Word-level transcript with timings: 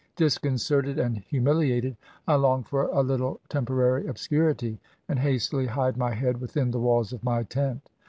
Disconcerted 0.15 0.97
and 0.97 1.19
humiliated, 1.19 1.95
I 2.27 2.33
long 2.33 2.63
for 2.63 2.85
a 2.85 2.87
Uttle 2.87 3.37
tempo 3.49 3.75
rary 3.75 4.07
obscurity, 4.07 4.79
and 5.07 5.19
hastily 5.19 5.67
hide 5.67 5.95
my 5.95 6.15
head 6.15 6.41
within 6.41 6.71
the 6.71 6.79
walls 6.79 7.13
of 7.13 7.23
my 7.23 7.43
tent. 7.43 7.87